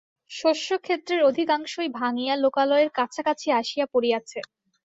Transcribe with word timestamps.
শস্যক্ষেত্রের 0.31 1.21
অধিকাংশই 1.23 1.89
ভাঙিয়া 1.99 2.33
লোকালয়ের 2.37 2.89
কাছাকাছি 2.97 3.47
আসিয়া 3.59 3.85
পড়িয়াছে। 3.93 4.39